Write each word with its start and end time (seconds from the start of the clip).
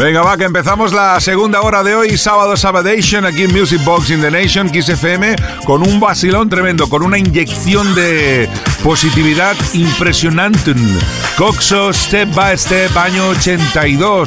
Venga, 0.00 0.22
va, 0.22 0.38
que 0.38 0.44
empezamos 0.44 0.94
la 0.94 1.20
segunda 1.20 1.60
hora 1.60 1.82
de 1.82 1.94
hoy, 1.94 2.16
sábado 2.16 2.56
Sabadation, 2.56 3.26
aquí 3.26 3.42
en 3.42 3.52
Music 3.52 3.84
Box 3.84 4.08
in 4.08 4.22
the 4.22 4.30
Nation, 4.30 4.70
Kiss 4.70 4.88
FM, 4.88 5.36
con 5.66 5.86
un 5.86 6.00
vacilón 6.00 6.48
tremendo, 6.48 6.88
con 6.88 7.02
una 7.02 7.18
inyección 7.18 7.94
de 7.94 8.48
positividad 8.82 9.54
impresionante. 9.74 10.74
Coxo, 11.36 11.92
step 11.92 12.34
by 12.34 12.56
step, 12.56 12.96
año 12.96 13.28
82. 13.28 14.26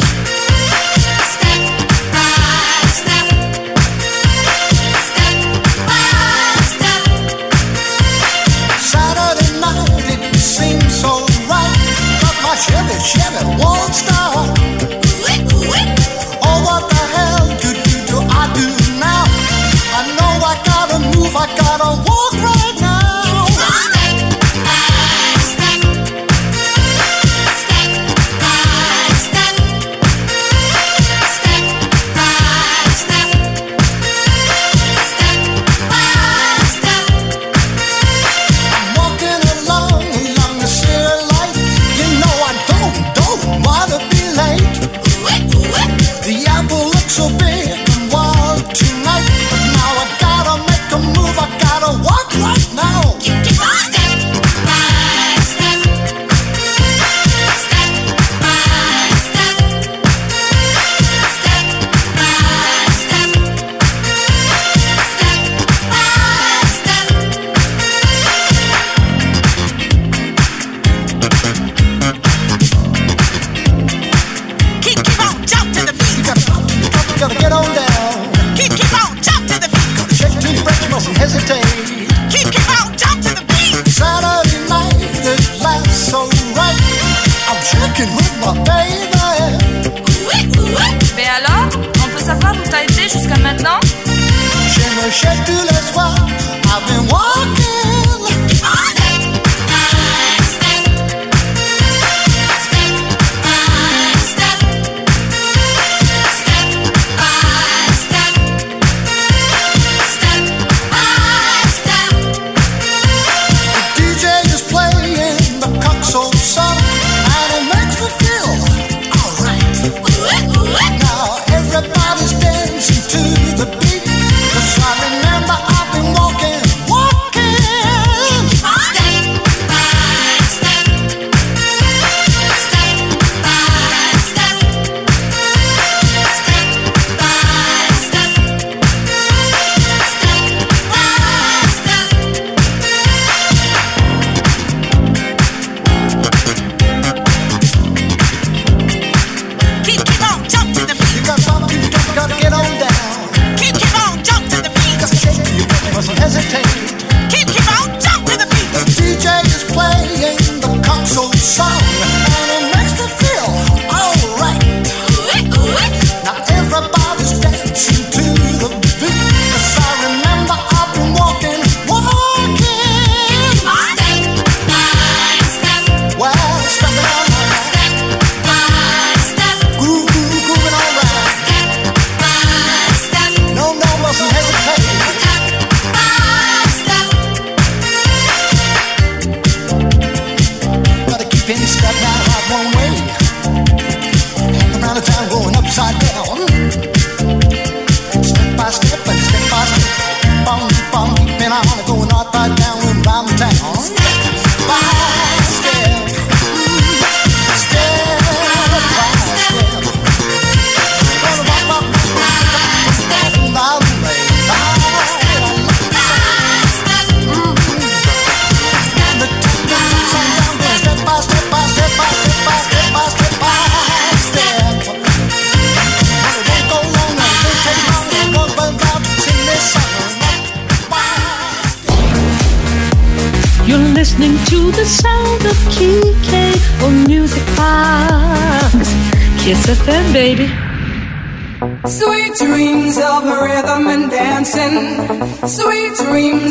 Shadow 13.04 13.58
won't. 13.58 14.73
I 21.36 21.48
got 21.58 21.82
a 21.82 22.13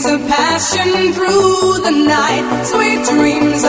dreams 0.03 0.23
of 0.23 0.29
passion 0.29 1.13
through 1.13 1.79
the 1.83 1.91
night, 1.91 2.65
sweet 2.65 3.05
dreams 3.05 3.65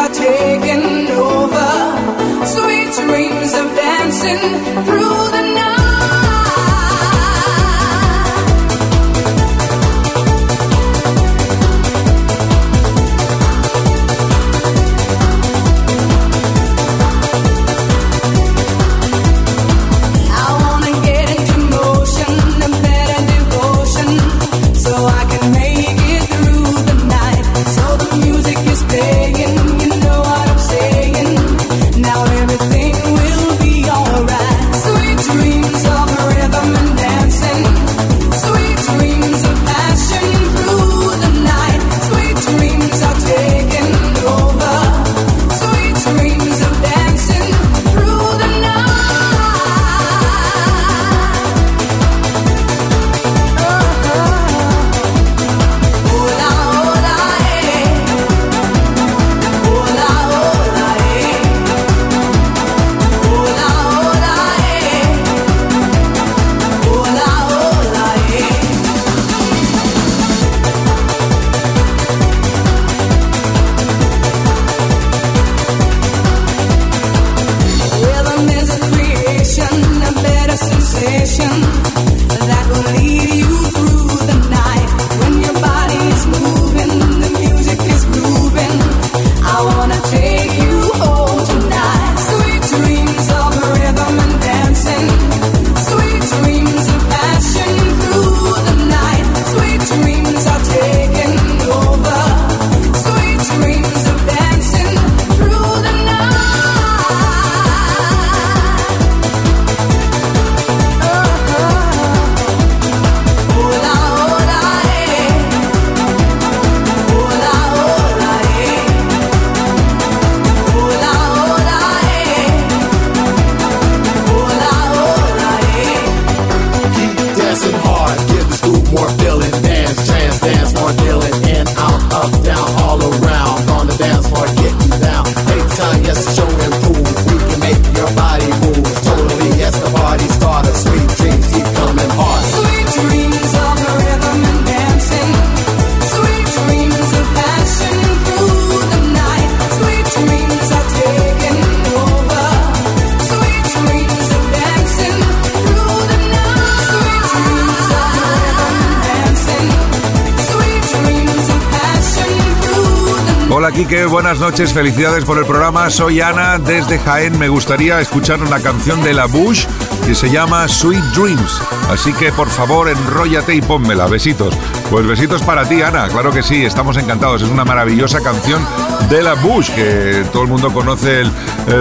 Quique, 163.83 164.05
buenas 164.05 164.39
noches, 164.39 164.71
felicidades 164.71 165.25
por 165.25 165.37
el 165.37 165.45
programa. 165.45 165.89
Soy 165.89 166.21
Ana 166.21 166.57
desde 166.57 166.99
Jaén. 166.99 167.37
Me 167.37 167.49
gustaría 167.49 167.99
escuchar 167.99 168.41
una 168.41 168.61
canción 168.61 169.03
de 169.03 169.13
la 169.13 169.25
Bush 169.25 169.65
que 170.05 170.15
se 170.15 170.29
llama 170.29 170.69
Sweet 170.69 171.03
Dreams. 171.13 171.61
Así 171.89 172.13
que 172.13 172.31
por 172.31 172.49
favor, 172.49 172.87
enróllate 172.87 173.53
y 173.53 173.61
pónmela. 173.61 174.05
Besitos. 174.05 174.55
Pues 174.89 175.05
besitos 175.05 175.41
para 175.41 175.67
ti, 175.67 175.81
Ana. 175.81 176.07
Claro 176.07 176.31
que 176.31 176.41
sí, 176.41 176.63
estamos 176.63 176.95
encantados. 176.95 177.41
Es 177.41 177.49
una 177.49 177.65
maravillosa 177.65 178.21
canción 178.21 178.65
de 179.09 179.21
la 179.21 179.33
Bush 179.33 179.69
que 179.71 180.23
todo 180.31 180.43
el 180.43 180.49
mundo 180.49 180.71
conoce 180.71 181.19
el 181.19 181.31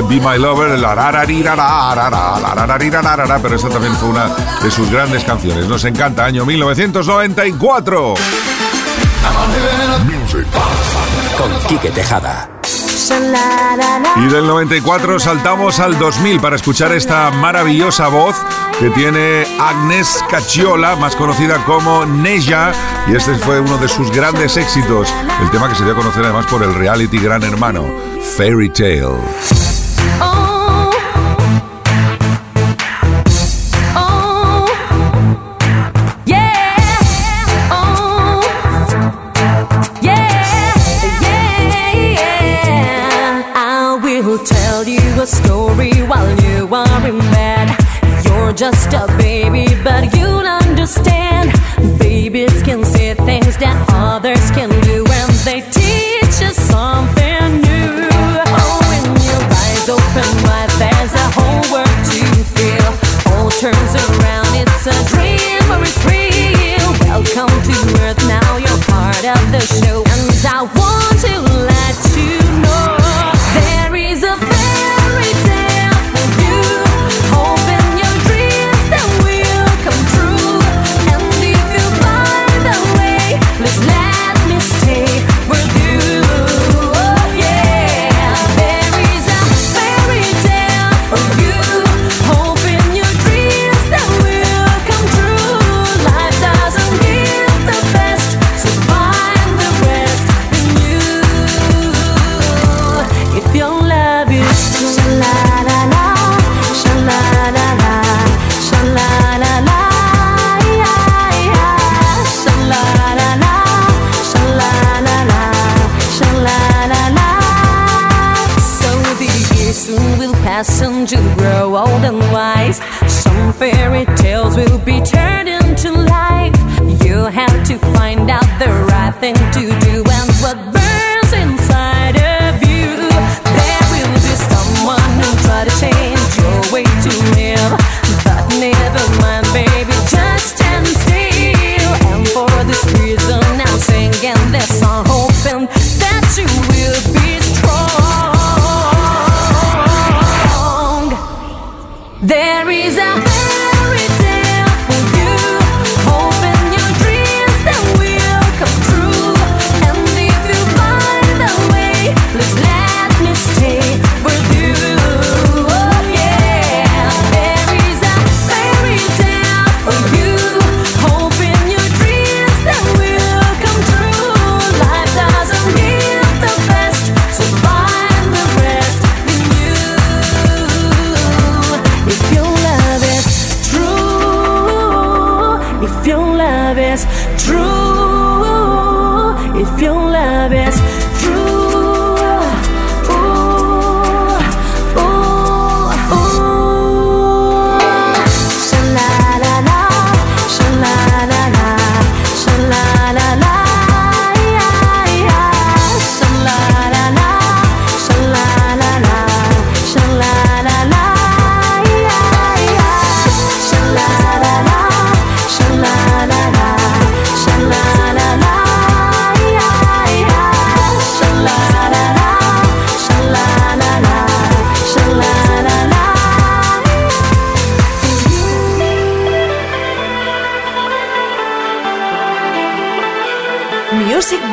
Be 0.09 0.19
My 0.19 0.39
Lover, 0.39 0.77
pero 3.41 3.55
esta 3.55 3.69
también 3.69 3.95
fue 3.95 4.09
una 4.09 4.29
de 4.61 4.71
sus 4.73 4.91
grandes 4.91 5.23
canciones. 5.23 5.69
Nos 5.69 5.85
encanta, 5.85 6.25
año 6.25 6.45
1994. 6.45 8.15
Con 11.39 11.51
Quique 11.67 11.91
Tejada. 11.91 12.49
Y 14.17 14.27
del 14.29 14.47
94 14.47 15.19
saltamos 15.19 15.81
al 15.81 15.99
2000 15.99 16.41
para 16.41 16.57
escuchar 16.57 16.93
esta 16.93 17.31
maravillosa 17.31 18.09
voz 18.09 18.37
que 18.79 18.91
tiene 18.91 19.45
Agnes 19.61 20.25
Cacciola, 20.31 20.97
más 20.97 21.17
conocida 21.17 21.63
como 21.65 22.05
Neja, 22.07 22.73
y 23.09 23.17
este 23.17 23.35
fue 23.35 23.61
uno 23.61 23.77
de 23.79 23.89
sus 23.89 24.11
grandes 24.11 24.57
éxitos, 24.57 25.13
el 25.43 25.51
tema 25.51 25.69
que 25.69 25.75
se 25.75 25.85
dio 25.85 25.93
a 25.93 25.97
conocer 25.97 26.25
además 26.25 26.47
por 26.47 26.63
el 26.63 26.75
reality 26.75 27.19
Gran 27.19 27.43
Hermano, 27.43 27.87
Fairy 28.37 28.71
Tale. 28.71 29.62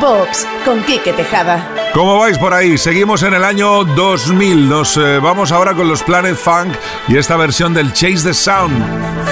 Box 0.00 0.46
con 0.64 0.82
Quique 0.84 1.12
Tejada. 1.12 1.90
¿Cómo 1.92 2.18
vais 2.18 2.38
por 2.38 2.54
ahí? 2.54 2.78
Seguimos 2.78 3.22
en 3.22 3.34
el 3.34 3.44
año 3.44 3.84
2000. 3.84 4.68
Nos 4.68 4.96
eh, 4.96 5.18
vamos 5.18 5.50
ahora 5.50 5.74
con 5.74 5.88
los 5.88 6.02
Planet 6.02 6.36
Funk 6.36 6.74
y 7.08 7.16
esta 7.16 7.36
versión 7.36 7.74
del 7.74 7.92
Chase 7.92 8.22
the 8.22 8.34
Sound. 8.34 9.29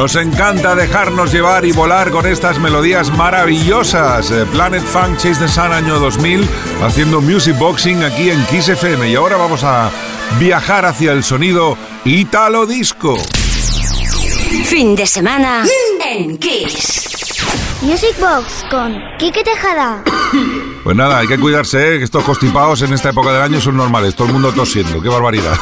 Nos 0.00 0.16
encanta 0.16 0.74
dejarnos 0.74 1.30
llevar 1.30 1.66
y 1.66 1.72
volar 1.72 2.10
con 2.10 2.24
estas 2.24 2.58
melodías 2.58 3.14
maravillosas. 3.18 4.30
Eh, 4.30 4.46
Planet 4.50 4.82
Funk 4.82 5.18
Chase 5.18 5.40
the 5.40 5.46
Sun 5.46 5.74
año 5.74 5.98
2000, 5.98 6.48
haciendo 6.82 7.20
music 7.20 7.58
boxing 7.58 8.02
aquí 8.02 8.30
en 8.30 8.42
Kiss 8.46 8.70
FM. 8.70 9.10
Y 9.10 9.14
ahora 9.16 9.36
vamos 9.36 9.62
a 9.62 9.90
viajar 10.38 10.86
hacia 10.86 11.12
el 11.12 11.22
sonido 11.22 11.76
Italo 12.06 12.64
Disco. 12.64 13.14
Fin 14.64 14.96
de 14.96 15.06
semana 15.06 15.66
en 16.02 16.38
Kiss. 16.38 17.10
Music 17.82 18.18
Box 18.18 18.64
con 18.70 18.96
Kike 19.18 19.44
Tejada. 19.44 20.02
Pues 20.82 20.96
nada, 20.96 21.18
hay 21.18 21.28
que 21.28 21.38
cuidarse, 21.38 21.96
¿eh? 21.96 21.98
que 21.98 22.04
estos 22.04 22.24
constipados 22.24 22.80
en 22.80 22.94
esta 22.94 23.10
época 23.10 23.30
del 23.32 23.42
año 23.42 23.60
son 23.60 23.76
normales, 23.76 24.14
todo 24.14 24.28
el 24.28 24.32
mundo 24.32 24.50
tosiendo, 24.50 25.02
qué 25.02 25.10
barbaridad. 25.10 25.54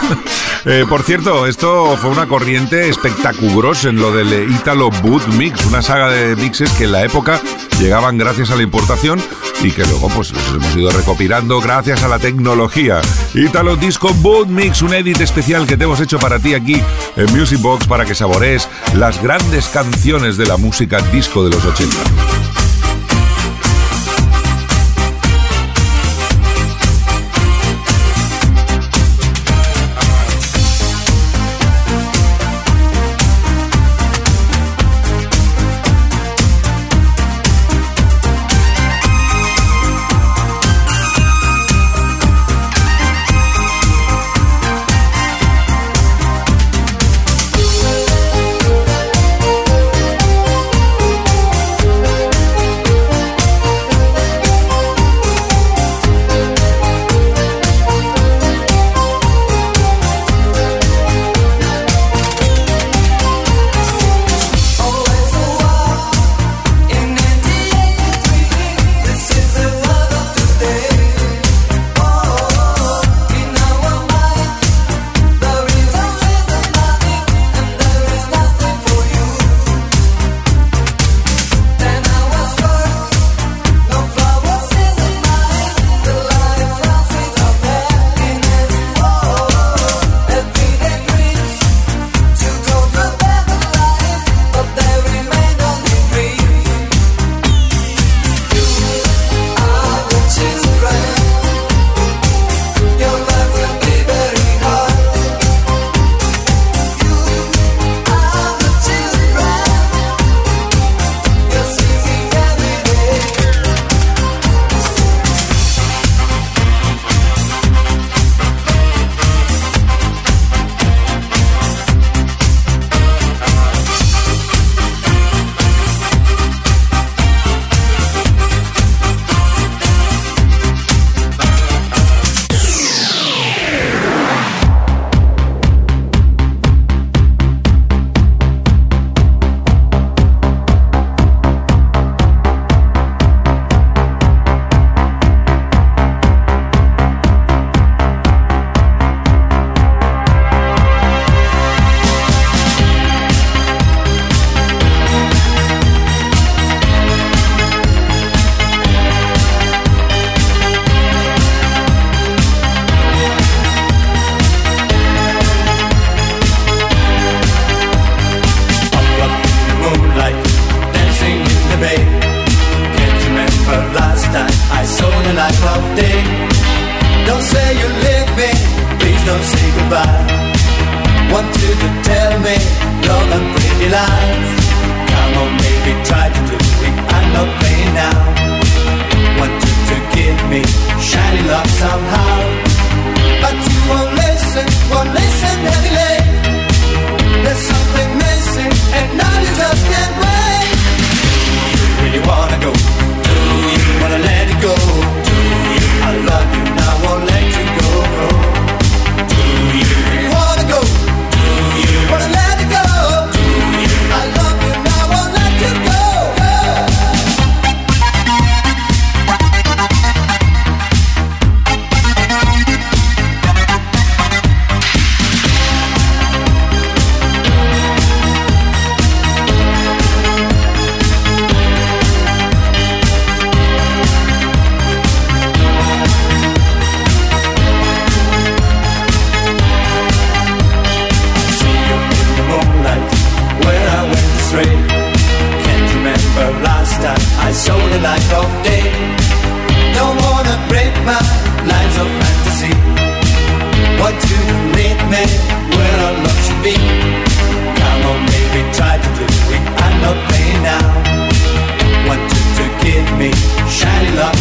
Eh, 0.71 0.85
por 0.87 1.03
cierto, 1.03 1.47
esto 1.47 1.97
fue 1.97 2.11
una 2.11 2.29
corriente 2.29 2.91
espectacular 2.91 3.75
en 3.85 3.97
lo 3.97 4.13
del 4.13 4.51
Italo 4.53 4.91
Boot 5.03 5.27
Mix, 5.29 5.65
una 5.65 5.81
saga 5.81 6.11
de 6.11 6.37
mixes 6.37 6.71
que 6.73 6.85
en 6.85 6.93
la 6.93 7.05
época 7.05 7.41
llegaban 7.81 8.19
gracias 8.19 8.51
a 8.51 8.57
la 8.57 8.63
importación 8.63 9.19
y 9.63 9.71
que 9.71 9.83
luego 9.85 10.11
pues 10.11 10.31
los 10.31 10.47
hemos 10.49 10.77
ido 10.77 10.91
recopilando 10.91 11.59
gracias 11.63 12.03
a 12.03 12.09
la 12.09 12.19
tecnología. 12.19 13.01
Italo 13.33 13.77
Disco 13.77 14.13
Boot 14.13 14.49
Mix, 14.49 14.83
un 14.83 14.93
edit 14.93 15.19
especial 15.23 15.67
que 15.67 15.79
te 15.79 15.85
hemos 15.85 16.01
hecho 16.01 16.19
para 16.19 16.39
ti 16.39 16.53
aquí 16.53 16.83
en 17.17 17.37
Music 17.37 17.61
Box 17.63 17.87
para 17.87 18.05
que 18.05 18.15
sabores 18.15 18.69
las 18.95 19.23
grandes 19.23 19.69
canciones 19.69 20.37
de 20.37 20.47
la 20.47 20.59
música 20.59 21.01
disco 21.13 21.45
de 21.45 21.51
los 21.51 21.65
80. 21.65 22.48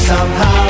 somehow. 0.07 0.66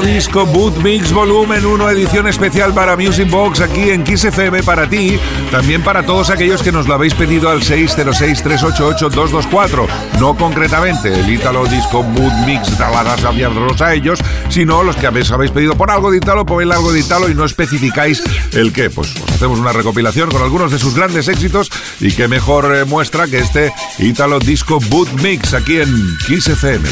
Disco 0.00 0.46
Boot 0.46 0.78
Mix 0.78 1.12
Volumen 1.12 1.64
1, 1.64 1.90
edición 1.90 2.26
especial 2.26 2.74
para 2.74 2.96
Music 2.96 3.30
Box 3.30 3.60
aquí 3.60 3.90
en 3.90 4.02
Kiss 4.04 4.24
FM 4.24 4.62
para 4.62 4.88
ti, 4.88 5.18
también 5.50 5.82
para 5.82 6.04
todos 6.04 6.30
aquellos 6.30 6.62
que 6.62 6.72
nos 6.72 6.88
lo 6.88 6.94
habéis 6.94 7.12
pedido 7.14 7.50
al 7.50 7.62
606-388-224. 7.62 9.86
No 10.18 10.36
concretamente 10.36 11.20
el 11.20 11.30
Italo 11.30 11.66
Disco 11.66 12.02
Boot 12.02 12.32
Mix 12.46 12.76
daladas 12.78 13.24
abiertos 13.24 13.80
a 13.80 13.94
ellos, 13.94 14.18
sino 14.48 14.82
los 14.82 14.96
que 14.96 15.06
habéis, 15.06 15.30
habéis 15.30 15.50
pedido 15.50 15.76
por 15.76 15.90
algo 15.90 16.10
de 16.10 16.18
Italo, 16.18 16.44
por 16.44 16.62
el 16.62 16.72
algo 16.72 16.92
de 16.92 17.00
Italo 17.00 17.28
y 17.28 17.34
no 17.34 17.44
especificáis 17.44 18.22
el 18.52 18.72
qué. 18.72 18.90
Pues 18.90 19.14
os 19.14 19.32
hacemos 19.32 19.58
una 19.58 19.72
recopilación 19.72 20.30
con 20.30 20.42
algunos 20.42 20.72
de 20.72 20.78
sus 20.78 20.94
grandes 20.94 21.28
éxitos 21.28 21.70
y 22.00 22.12
qué 22.12 22.28
mejor 22.28 22.74
eh, 22.74 22.84
muestra 22.84 23.26
que 23.26 23.38
este 23.38 23.72
Italo 23.98 24.38
Disco 24.38 24.78
Boot 24.88 25.10
Mix 25.22 25.54
aquí 25.54 25.80
en 25.80 26.16
Kiss 26.26 26.48
FM. 26.48 26.88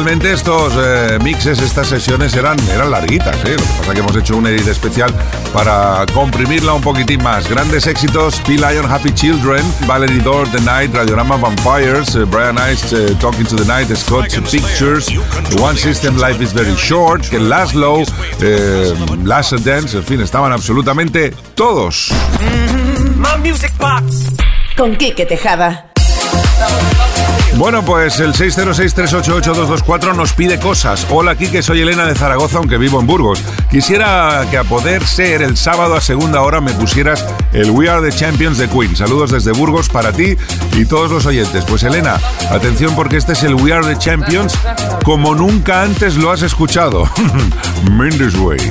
Realmente 0.00 0.32
estos 0.32 0.72
eh, 0.78 1.18
mixes, 1.22 1.60
estas 1.60 1.88
sesiones 1.88 2.34
eran, 2.34 2.58
eran 2.70 2.90
larguitas, 2.90 3.36
¿eh? 3.44 3.50
Lo 3.50 3.56
que 3.56 3.62
pasa 3.62 3.88
es 3.88 3.92
que 3.92 4.00
hemos 4.00 4.16
hecho 4.16 4.36
un 4.38 4.46
edit 4.46 4.66
especial 4.66 5.12
para 5.52 6.06
comprimirla 6.14 6.72
un 6.72 6.80
poquitín 6.80 7.22
más. 7.22 7.46
Grandes 7.46 7.86
éxitos, 7.86 8.40
P-Lion, 8.46 8.90
Happy 8.90 9.12
Children, 9.12 9.62
Valerie 9.86 10.20
Door, 10.20 10.48
The 10.52 10.60
Night, 10.62 10.94
Radiorama 10.94 11.36
Vampires, 11.36 12.14
eh, 12.14 12.24
Brian 12.24 12.56
Ice, 12.72 12.96
eh, 12.96 13.14
Talking 13.20 13.44
to 13.44 13.56
the 13.56 13.66
Night, 13.66 13.94
Scott 13.94 14.30
Pictures, 14.50 15.06
One 15.60 15.76
System, 15.76 16.16
Life 16.16 16.42
is 16.42 16.54
Very 16.54 16.74
Short, 16.76 17.28
que 17.28 17.38
Laszlo, 17.38 17.98
eh, 18.40 18.94
Last 19.22 19.52
Dance, 19.52 19.98
en 19.98 20.04
fin, 20.04 20.22
estaban 20.22 20.50
absolutamente 20.50 21.34
todos. 21.54 22.10
Con 24.78 24.96
Quique 24.96 25.26
Tejada. 25.26 25.89
Bueno, 27.56 27.84
pues 27.84 28.20
el 28.20 28.32
606-388-224 28.32 30.14
nos 30.14 30.32
pide 30.32 30.58
cosas. 30.58 31.06
Hola, 31.10 31.36
Kike, 31.36 31.62
soy 31.62 31.82
Elena 31.82 32.06
de 32.06 32.14
Zaragoza, 32.14 32.56
aunque 32.56 32.78
vivo 32.78 33.00
en 33.00 33.06
Burgos. 33.06 33.42
Quisiera 33.70 34.46
que 34.50 34.56
a 34.56 34.64
poder 34.64 35.06
ser 35.06 35.42
el 35.42 35.58
sábado 35.58 35.94
a 35.94 36.00
segunda 36.00 36.40
hora 36.40 36.62
me 36.62 36.72
pusieras 36.72 37.26
el 37.52 37.70
We 37.70 37.90
Are 37.90 38.08
the 38.08 38.16
Champions 38.16 38.56
de 38.56 38.66
Queen. 38.68 38.96
Saludos 38.96 39.30
desde 39.30 39.52
Burgos 39.52 39.90
para 39.90 40.12
ti 40.12 40.36
y 40.74 40.86
todos 40.86 41.10
los 41.10 41.26
oyentes. 41.26 41.64
Pues 41.66 41.82
Elena, 41.82 42.18
atención 42.50 42.94
porque 42.94 43.18
este 43.18 43.34
es 43.34 43.42
el 43.42 43.54
We 43.54 43.74
Are 43.74 43.86
the 43.86 43.98
Champions 43.98 44.54
como 45.04 45.34
nunca 45.34 45.82
antes 45.82 46.16
lo 46.16 46.30
has 46.30 46.40
escuchado. 46.40 47.10
Mendes 47.90 48.34
Way. 48.36 48.70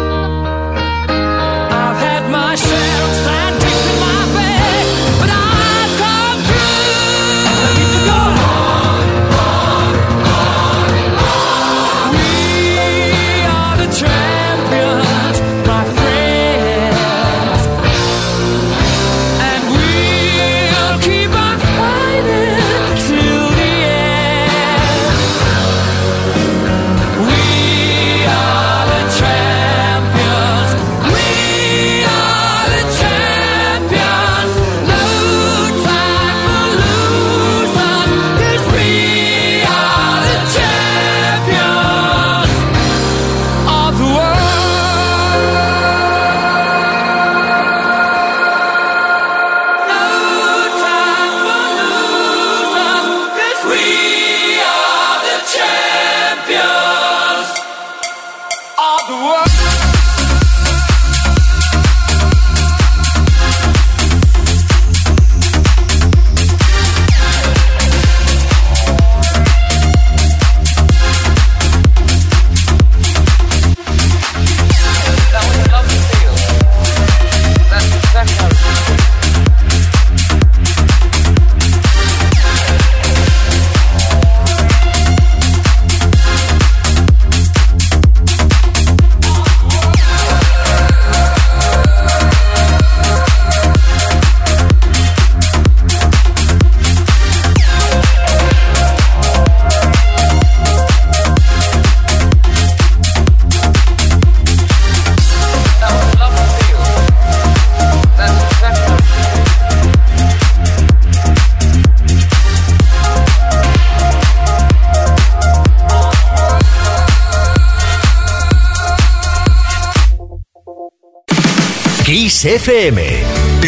FM. 122.51 123.23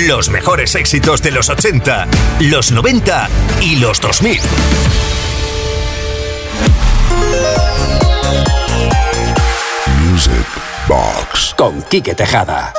Los 0.09 0.29
mejores 0.29 0.75
éxitos 0.75 1.21
de 1.21 1.31
los 1.31 1.47
80, 1.47 2.05
los 2.41 2.73
90 2.73 3.29
y 3.61 3.77
los 3.77 4.01
2000. 4.01 4.41
Music 10.01 10.33
Box. 10.85 11.53
Con 11.57 11.81
Quique 11.83 12.13
Tejada. 12.13 12.73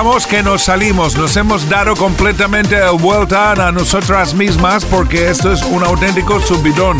Estamos 0.00 0.26
que 0.26 0.42
nos 0.42 0.62
salimos, 0.62 1.14
nos 1.14 1.36
hemos 1.36 1.68
dado 1.68 1.94
completamente 1.94 2.74
vuelta 2.92 3.52
a 3.52 3.70
nosotras 3.70 4.32
mismas 4.32 4.82
porque 4.86 5.28
esto 5.28 5.52
es 5.52 5.62
un 5.62 5.84
auténtico 5.84 6.40
subidón. 6.40 6.96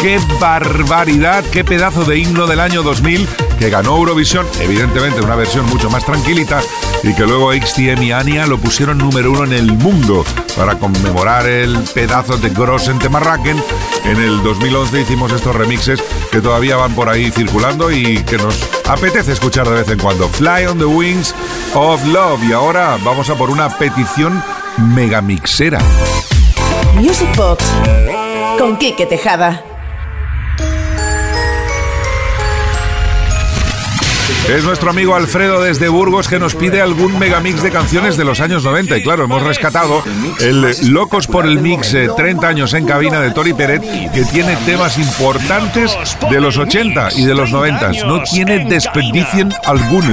¡Qué 0.00 0.18
barbaridad! 0.40 1.44
¡Qué 1.52 1.62
pedazo 1.62 2.04
de 2.04 2.18
himno 2.18 2.48
del 2.48 2.58
año 2.58 2.82
2000 2.82 3.28
que 3.56 3.70
ganó 3.70 3.96
Eurovisión! 3.96 4.48
Evidentemente 4.58 5.20
una 5.20 5.36
versión 5.36 5.64
mucho 5.66 5.90
más 5.90 6.04
tranquilita 6.04 6.60
y 7.02 7.14
que 7.14 7.26
luego 7.26 7.52
XTM 7.52 8.02
y 8.02 8.12
Ania 8.12 8.46
lo 8.46 8.58
pusieron 8.58 8.98
número 8.98 9.32
uno 9.32 9.44
en 9.44 9.52
el 9.52 9.72
mundo 9.72 10.24
para 10.56 10.78
conmemorar 10.78 11.46
el 11.46 11.78
pedazo 11.94 12.36
de 12.36 12.50
Grossen 12.50 12.98
Temarraken. 12.98 13.62
En 14.04 14.16
el 14.16 14.42
2011 14.42 15.00
hicimos 15.00 15.32
estos 15.32 15.54
remixes 15.54 16.02
que 16.30 16.40
todavía 16.40 16.76
van 16.76 16.94
por 16.94 17.08
ahí 17.08 17.30
circulando 17.30 17.90
y 17.90 18.22
que 18.24 18.36
nos 18.36 18.58
apetece 18.88 19.32
escuchar 19.32 19.68
de 19.68 19.76
vez 19.76 19.88
en 19.88 19.98
cuando. 19.98 20.28
Fly 20.28 20.66
on 20.66 20.78
the 20.78 20.84
Wings 20.84 21.34
of 21.74 22.04
Love. 22.06 22.42
Y 22.44 22.52
ahora 22.52 22.98
vamos 23.04 23.30
a 23.30 23.34
por 23.34 23.50
una 23.50 23.68
petición 23.70 24.42
megamixera. 24.94 25.80
Music 26.96 27.34
Box 27.36 27.64
con 28.58 28.76
Quique 28.76 29.06
Tejada. 29.06 29.69
Es 34.48 34.64
nuestro 34.64 34.90
amigo 34.90 35.14
Alfredo 35.14 35.62
desde 35.62 35.88
Burgos 35.88 36.26
que 36.26 36.38
nos 36.38 36.54
pide 36.54 36.80
algún 36.80 37.18
megamix 37.18 37.62
de 37.62 37.70
canciones 37.70 38.16
de 38.16 38.24
los 38.24 38.40
años 38.40 38.64
90. 38.64 38.96
Y 38.98 39.02
claro, 39.02 39.24
hemos 39.24 39.42
rescatado 39.42 40.02
el 40.40 40.92
Locos 40.92 41.26
por 41.26 41.46
el 41.46 41.60
Mix 41.60 41.94
30 42.16 42.46
eh, 42.46 42.50
años 42.50 42.74
en 42.74 42.84
cabina 42.84 43.20
de 43.20 43.30
Tori 43.30 43.52
Peret, 43.52 43.82
que 44.12 44.24
tiene 44.24 44.56
temas 44.66 44.98
importantes 44.98 45.96
de 46.28 46.40
los 46.40 46.58
80 46.58 47.10
y 47.16 47.24
de 47.24 47.34
los 47.34 47.52
90. 47.52 47.92
No 48.06 48.22
tiene 48.24 48.64
desperdicio 48.64 49.48
alguno. 49.64 50.12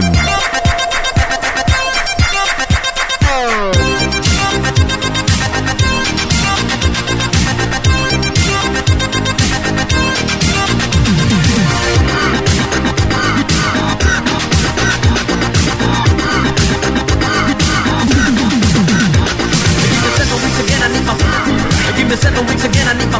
seven 22.27 22.45
weeks 22.47 22.65
again, 22.65 22.87
I 22.87 22.93
need 22.99 23.11
my 23.11 23.19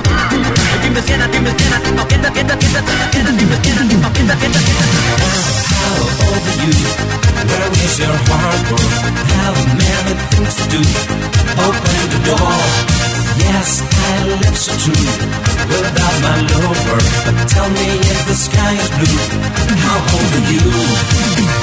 demons, 0.84 1.08
I 1.08 1.28
demons, 1.32 1.56
I 1.64 1.80
need 1.80 1.96
my 1.96 2.04
get 2.12 2.20
get 2.24 2.48
get 2.48 2.60
demons, 2.60 2.88
I 2.88 3.84
need 3.88 4.02
my 4.04 4.10
get 4.12 4.28
get 4.36 4.52
get. 4.52 4.88
How 5.80 6.00
over 6.28 6.56
you? 6.64 6.76
Where 7.48 7.70
is 7.86 7.96
your 8.00 8.18
heart? 8.28 8.64
work? 8.68 9.08
Many 9.80 10.14
things 10.32 10.56
to 10.60 10.66
do? 10.74 10.82
Open 11.66 12.02
the 12.12 12.20
door. 12.28 12.58
Yes. 13.40 13.97
Lips 14.38 14.70
are 14.70 14.78
true. 14.78 14.94
Without 15.68 16.16
my 16.22 16.38
lover, 16.46 17.02
But 17.26 17.48
tell 17.50 17.70
me 17.74 17.88
if 18.06 18.20
the 18.30 18.36
sky 18.38 18.74
is 18.78 18.90
blue. 18.94 19.18
How 19.82 19.98
old 19.98 20.32
are 20.38 20.46
you? 20.46 20.62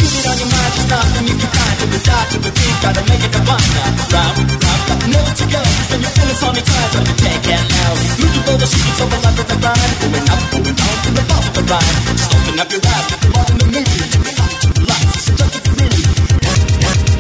Keep 0.03 0.13
it 0.19 0.27
on 0.27 0.37
your 0.43 0.51
mind, 0.51 0.75
it's 0.75 0.89
not 0.91 1.07
when 1.15 1.25
you 1.31 1.37
can 1.39 1.51
find 1.55 1.79
it. 1.79 1.89
Without 1.95 2.27
to 2.35 2.39
the 2.43 2.51
think 2.51 2.77
gotta 2.83 3.03
make 3.07 3.23
it 3.23 3.31
the 3.31 3.43
one. 3.47 3.63
Round, 3.79 3.95
round, 4.11 4.37
got 4.91 5.01
no 5.07 5.23
to 5.23 5.45
go. 5.55 5.63
Then 5.87 6.01
your 6.03 6.13
feelings 6.19 6.43
on 6.43 6.55
your 6.59 6.67
ties, 6.67 6.95
on 6.99 7.05
you 7.07 7.17
tag 7.23 7.47
and 7.47 7.67
now. 7.71 7.93
You 8.19 8.27
can 8.35 8.43
go 8.43 8.53
the 8.59 8.67
secrets 8.67 9.01
of 9.07 9.13
a 9.15 9.19
life 9.23 9.37
that's 9.39 9.55
a 9.55 9.59
rhyme. 9.63 9.95
Going 10.03 10.27
up, 10.35 10.43
going 10.51 10.75
down, 10.75 10.97
in 11.07 11.15
the 11.15 11.25
bottom 11.31 11.47
of 11.47 11.55
the 11.55 11.63
rhyme. 11.71 11.95
Just 12.19 12.33
open 12.35 12.59
up 12.59 12.69
your 12.75 12.83
eyes, 12.91 13.07
get 13.07 13.21
the 13.23 13.29
in 13.55 13.57
the 13.63 13.67
movie. 13.71 14.03
Lots 14.83 15.15
of 15.15 15.23
stuff 15.31 15.51
to 15.63 15.71
really. 15.79 17.14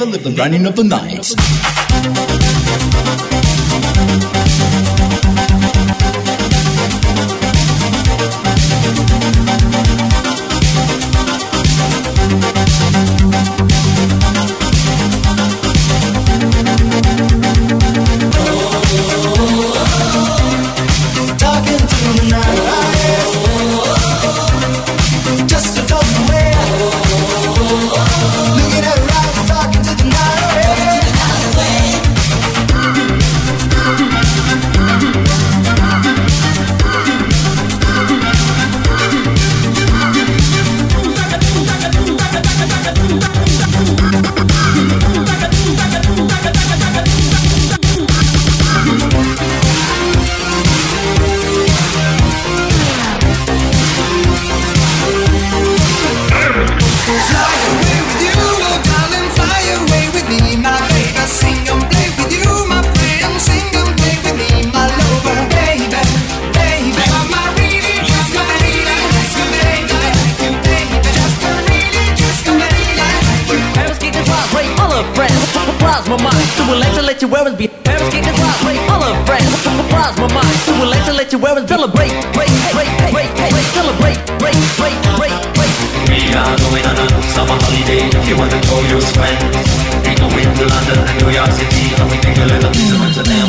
Never 0.00 0.12
live 0.12 0.24
the 0.24 0.30
running 0.30 0.64
of 0.64 0.76
the 0.76 0.84
night. 0.84 2.39
Celebrate, 81.68 82.12
break, 82.32 82.48
break, 82.72 82.88
break, 83.12 83.28
break, 83.36 83.66
celebrate, 83.76 84.20
break, 84.40 84.56
break, 84.80 84.96
break, 85.20 85.34
break. 85.52 85.74
We 86.08 86.32
are 86.32 86.56
going 86.64 86.84
on 86.88 86.96
a 86.96 87.06
summer 87.36 87.56
holiday. 87.60 88.08
If 88.08 88.24
you 88.24 88.36
want 88.40 88.52
to 88.52 88.60
go, 88.64 88.80
you'll 88.88 89.04
spend. 89.04 89.36
We 90.00 90.16
going 90.16 90.48
to 90.48 90.64
London 90.64 90.96
and 90.96 91.16
New 91.20 91.32
York 91.32 91.52
City, 91.52 91.92
and 92.00 92.08
we 92.08 92.16
take 92.24 92.40
a 92.40 92.46
little 92.48 92.72
piece 92.72 92.92
of 92.92 93.00
Amsterdam. 93.04 93.48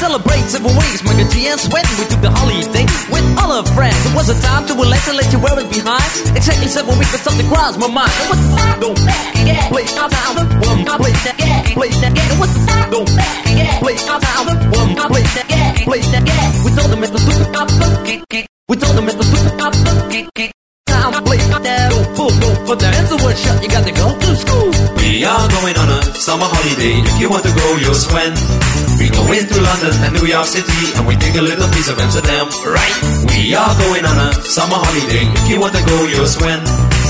Celebrate 0.00 0.44
several 0.48 0.72
ways, 0.80 1.04
my 1.04 1.12
good 1.12 1.28
and 1.28 1.60
sweat. 1.60 1.84
We 2.00 2.04
took 2.08 2.20
the 2.24 2.32
holiday 2.32 2.88
with 3.12 3.24
all 3.36 3.52
our 3.52 3.66
friends. 3.76 4.00
It 4.04 4.16
was 4.16 4.28
a 4.28 4.36
time 4.40 4.64
to 4.68 4.74
relax 4.76 5.08
and 5.08 5.16
let 5.16 5.28
you 5.32 5.40
wear 5.40 5.56
it 5.60 5.68
behind. 5.68 6.08
Exactly 6.36 6.68
seven 6.68 6.96
weeks, 6.96 7.12
but 7.12 7.20
something 7.20 7.48
crossed 7.48 7.80
my 7.80 7.88
mind. 7.88 8.12
It 8.24 8.28
was 8.32 8.40
go 8.80 8.92
back, 9.04 9.36
yeah. 9.44 9.68
Play 9.68 9.84
out 9.96 10.08
town, 10.08 10.36
one, 10.64 10.84
play 11.00 11.12
that. 11.28 11.39
Play 11.80 11.88
that, 12.04 12.12
yeah. 12.12 12.28
It 12.28 12.36
was 12.36 12.52
time 12.68 12.90
go 12.92 13.00
back, 13.16 13.40
yeah. 13.56 13.80
Play 13.80 13.96
out 14.04 14.20
town, 14.20 14.52
one, 14.68 15.00
I 15.00 15.08
play 15.08 15.24
that, 15.24 15.48
yeah. 15.48 15.80
Play 15.88 16.04
that, 16.12 16.28
yeah. 16.28 16.60
We 16.60 16.76
told 16.76 16.92
them 16.92 17.00
it's 17.00 17.08
the 17.08 17.20
stupid 17.24 17.48
cop, 17.56 17.72
we 18.68 18.76
told 18.76 19.00
them 19.00 19.08
it's 19.08 19.16
the 19.16 19.24
stupid 19.24 19.56
cop, 19.56 19.72
time, 19.72 21.24
play 21.24 21.40
that, 21.40 21.88
oh, 21.96 22.04
full, 22.12 22.28
go 22.36 22.50
for 22.68 22.76
the 22.76 22.84
answer 22.84 23.16
was 23.24 23.32
shut. 23.32 23.64
You 23.64 23.72
got 23.72 23.88
to 23.88 23.96
go 23.96 24.12
to 24.12 24.30
school. 24.36 24.68
We 25.00 25.24
are 25.24 25.46
going 25.56 25.76
on 25.80 25.88
a 25.88 26.00
summer 26.20 26.44
holiday. 26.44 27.00
If 27.00 27.16
you 27.16 27.32
want 27.32 27.48
to 27.48 27.52
go, 27.56 27.66
you'll 27.80 27.96
spend. 27.96 28.36
We 29.00 29.08
go 29.08 29.24
into 29.32 29.56
London 29.56 29.96
and 30.04 30.12
New 30.20 30.28
York 30.28 30.52
City, 30.52 31.00
and 31.00 31.08
we 31.08 31.16
take 31.16 31.40
a 31.40 31.44
little 31.48 31.68
piece 31.72 31.88
of 31.88 31.96
Amsterdam. 31.96 32.44
Right? 32.60 32.96
We 33.32 33.56
are 33.56 33.72
going 33.88 34.04
on 34.04 34.16
a 34.20 34.36
summer 34.44 34.76
holiday. 34.76 35.24
If 35.32 35.48
you 35.48 35.56
want 35.64 35.72
to 35.72 35.82
go, 35.88 35.96
you'll 36.12 36.28
spend. 36.28 36.89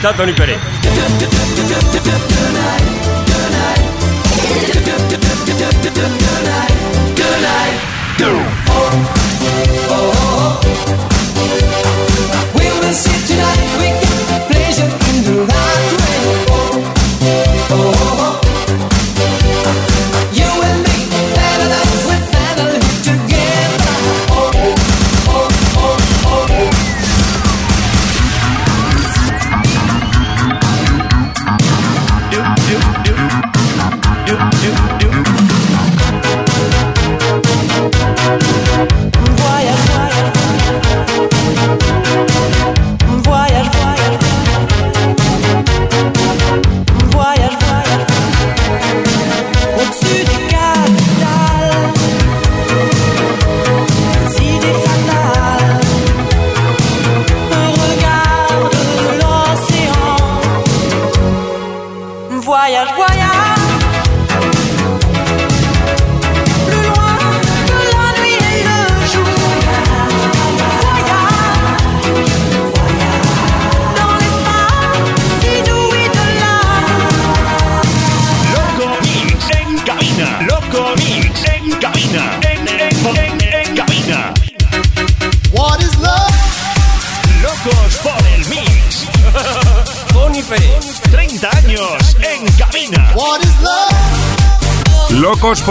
Ciao 0.00 0.14
Tony 0.14 0.32
Peretti. 0.32 0.87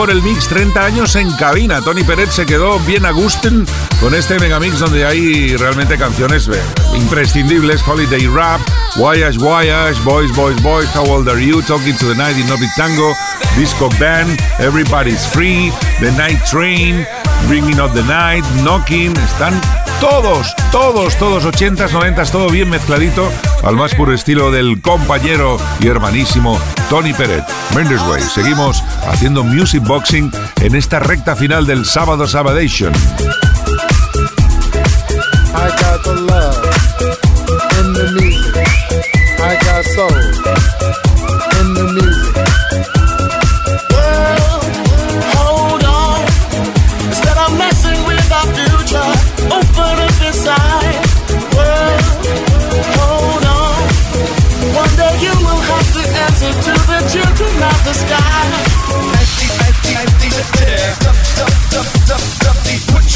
El 0.09 0.21
mix, 0.21 0.47
30 0.47 0.85
años 0.85 1.15
en 1.15 1.31
cabina. 1.33 1.81
Tony 1.81 2.03
Pérez 2.03 2.33
se 2.33 2.45
quedó 2.45 2.79
bien 2.79 3.05
a 3.05 3.11
gusten 3.11 3.65
con 3.99 4.13
este 4.15 4.39
megamix 4.39 4.79
donde 4.79 5.05
hay 5.05 5.55
realmente 5.57 5.97
canciones 5.97 6.47
eh, 6.47 6.61
imprescindibles. 6.95 7.81
Holiday 7.87 8.27
Rap, 8.27 8.61
Voyage 8.95 9.37
Voyage, 9.37 9.99
Boys 10.03 10.33
Boys 10.35 10.61
Boys, 10.61 10.89
How 10.95 11.09
Old 11.09 11.29
Are 11.29 11.43
You, 11.43 11.61
Talking 11.61 11.95
to 11.97 12.07
the 12.07 12.15
Night 12.15 12.37
in 12.37 12.47
No 12.47 12.57
Big 12.57 12.69
Tango, 12.75 13.13
Disco 13.57 13.89
Band, 13.99 14.39
Everybody's 14.59 15.25
Free, 15.27 15.71
The 15.99 16.11
Night 16.11 16.39
Train, 16.49 17.05
Bringing 17.47 17.79
Up 17.79 17.93
the 17.93 18.03
Night, 18.03 18.45
Knocking. 18.63 19.15
Están 19.17 19.59
todos, 19.99 20.53
todos, 20.71 21.17
todos 21.17 21.45
80s, 21.45 21.89
90s, 21.89 22.31
todo 22.31 22.49
bien 22.49 22.69
mezcladito 22.69 23.31
al 23.63 23.75
más 23.75 23.95
puro 23.95 24.13
estilo 24.13 24.51
del 24.51 24.81
compañero 24.81 25.57
y 25.79 25.87
hermanísimo 25.87 26.59
Tony 26.89 27.13
Pérez. 27.13 27.43
Mendes 27.75 28.01
Way. 28.03 28.21
Seguimos 28.23 28.83
haciendo 29.07 29.43
music 29.43 29.83
boxing 29.83 30.31
en 30.61 30.75
esta 30.75 30.99
recta 30.99 31.35
final 31.35 31.65
del 31.65 31.85
sábado 31.85 32.27
Sabadation. 32.27 32.93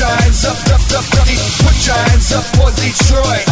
your 0.01 0.09
hands 0.09 0.45
up, 0.45 0.57
up, 0.57 0.81
up, 0.97 1.05
up, 1.13 1.27
put 1.61 1.77
your 1.85 1.95
hands 2.09 2.31
up 2.33 2.43
for 2.57 2.71
Detroit. 2.73 3.45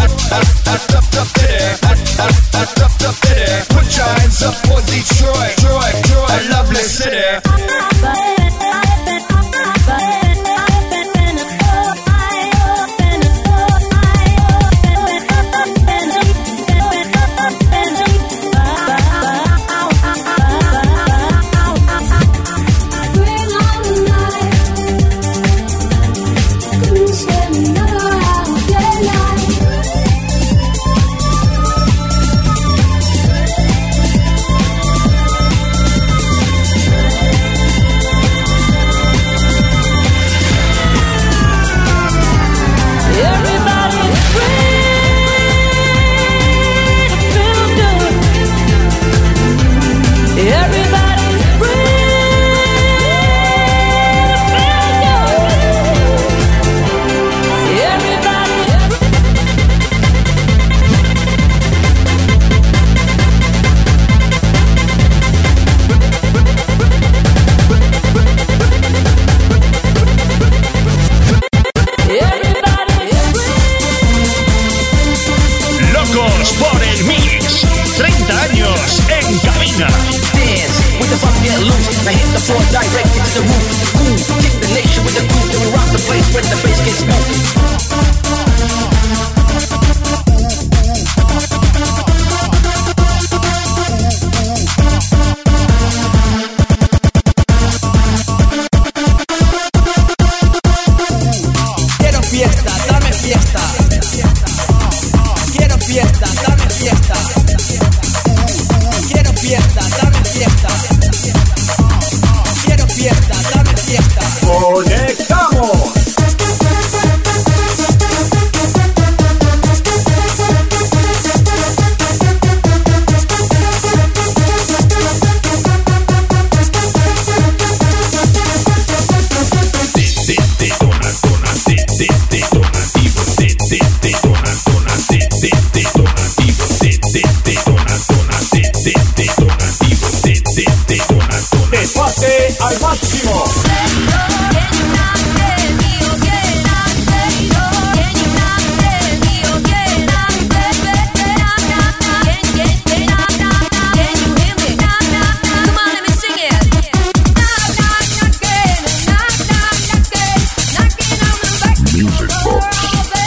Put 3.70 3.98
your 3.98 4.10
hands 4.18 4.42
up 4.44 4.56
for 4.66 4.82
Detroit. 4.82 5.09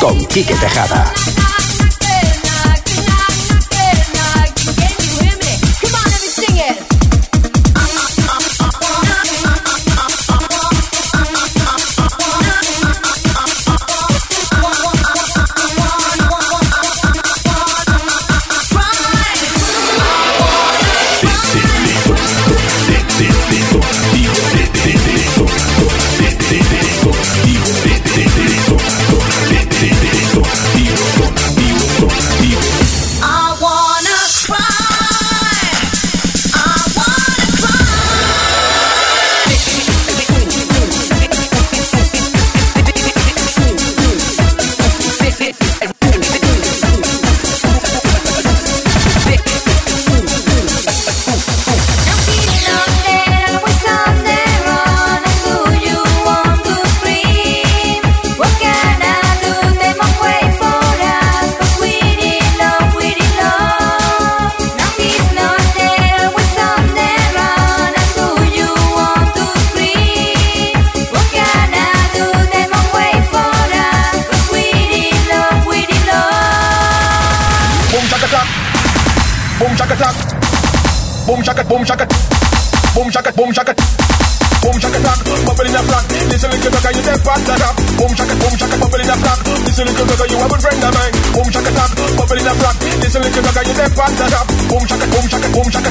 con 0.03 0.18
Quique 0.26 0.53
Tejada. 0.57 1.05
Boom 93.83 94.87
shaka, 94.87 95.07
boom 95.11 95.28
shaka, 95.28 95.49
boom 95.53 95.70
shaka. 95.70 95.82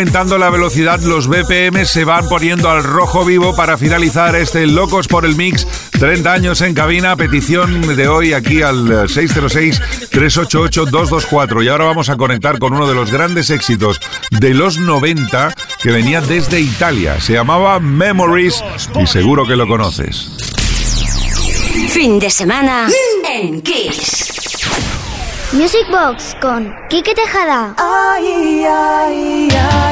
Aumentando 0.00 0.38
la 0.38 0.48
velocidad, 0.48 0.98
los 1.00 1.28
BPM 1.28 1.84
se 1.84 2.06
van 2.06 2.26
poniendo 2.26 2.70
al 2.70 2.82
rojo 2.82 3.22
vivo 3.22 3.54
para 3.54 3.76
finalizar 3.76 4.34
este 4.34 4.66
Locos 4.66 5.08
por 5.08 5.26
el 5.26 5.36
Mix. 5.36 5.66
30 5.90 6.32
años 6.32 6.62
en 6.62 6.72
cabina, 6.72 7.16
petición 7.16 7.94
de 7.94 8.08
hoy 8.08 8.32
aquí 8.32 8.62
al 8.62 9.10
606-388-224. 9.10 11.62
Y 11.62 11.68
ahora 11.68 11.84
vamos 11.84 12.08
a 12.08 12.16
conectar 12.16 12.58
con 12.58 12.72
uno 12.72 12.88
de 12.88 12.94
los 12.94 13.12
grandes 13.12 13.50
éxitos 13.50 14.00
de 14.30 14.54
los 14.54 14.78
90 14.78 15.54
que 15.82 15.90
venía 15.90 16.22
desde 16.22 16.60
Italia. 16.60 17.20
Se 17.20 17.34
llamaba 17.34 17.78
Memories 17.78 18.64
y 18.98 19.06
seguro 19.06 19.46
que 19.46 19.56
lo 19.56 19.68
conoces. 19.68 20.30
Fin 21.90 22.18
de 22.18 22.30
semana 22.30 22.88
en 23.28 23.60
Kiss. 23.60 24.30
Music 25.52 25.84
Box 25.90 26.36
con 26.40 26.72
Quique 26.88 27.12
Tejada. 27.12 27.74
Ay, 27.76 28.64
ay, 28.64 29.48
ay, 29.50 29.89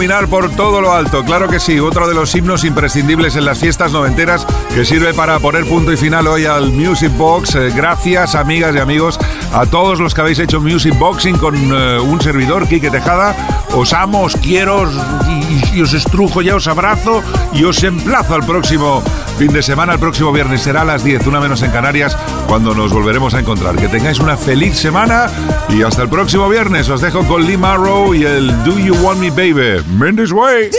por 0.00 0.48
todo 0.56 0.80
lo 0.80 0.94
alto. 0.94 1.22
Claro 1.24 1.46
que 1.46 1.60
sí, 1.60 1.78
otro 1.78 2.08
de 2.08 2.14
los 2.14 2.34
himnos 2.34 2.64
imprescindibles 2.64 3.36
en 3.36 3.44
las 3.44 3.58
fiestas 3.58 3.92
noventeras 3.92 4.46
que 4.74 4.86
sirve 4.86 5.12
para 5.12 5.38
poner 5.40 5.66
punto 5.66 5.92
y 5.92 5.98
final 5.98 6.26
hoy 6.26 6.46
al 6.46 6.72
Music 6.72 7.14
Box. 7.18 7.54
Eh, 7.54 7.70
gracias, 7.76 8.34
amigas 8.34 8.74
y 8.74 8.78
amigos, 8.78 9.18
a 9.52 9.66
todos 9.66 10.00
los 10.00 10.14
que 10.14 10.22
habéis 10.22 10.38
hecho 10.38 10.58
Music 10.58 10.98
Boxing 10.98 11.36
con 11.36 11.54
eh, 11.54 12.00
un 12.00 12.18
servidor, 12.22 12.66
Quique 12.66 12.90
Tejada. 12.90 13.36
Os 13.74 13.92
amo, 13.92 14.22
os 14.22 14.36
quiero 14.36 14.90
y, 15.28 15.76
y 15.76 15.82
os 15.82 15.92
estrujo, 15.92 16.40
ya 16.40 16.56
os 16.56 16.66
abrazo 16.66 17.22
y 17.52 17.64
os 17.64 17.82
emplazo 17.84 18.34
al 18.34 18.46
próximo 18.46 19.02
fin 19.40 19.54
de 19.54 19.62
semana, 19.62 19.94
el 19.94 19.98
próximo 19.98 20.32
viernes 20.32 20.60
será 20.60 20.82
a 20.82 20.84
las 20.84 21.02
10, 21.02 21.26
una 21.26 21.40
menos 21.40 21.62
en 21.62 21.70
Canarias, 21.70 22.14
cuando 22.46 22.74
nos 22.74 22.92
volveremos 22.92 23.32
a 23.32 23.40
encontrar. 23.40 23.74
Que 23.76 23.88
tengáis 23.88 24.18
una 24.18 24.36
feliz 24.36 24.76
semana 24.76 25.30
y 25.70 25.82
hasta 25.82 26.02
el 26.02 26.10
próximo 26.10 26.46
viernes. 26.46 26.90
Os 26.90 27.00
dejo 27.00 27.26
con 27.26 27.46
Lee 27.46 27.56
Marrow 27.56 28.14
y 28.14 28.26
el 28.26 28.48
Do 28.64 28.78
You 28.78 28.94
Want 28.96 29.18
Me 29.18 29.30
Baby. 29.30 29.82
Mendes 29.96 30.30
Way. 30.30 30.70